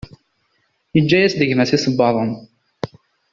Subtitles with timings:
[0.95, 2.31] Yeǧǧa-as-d gma-s iṣebbaḍen.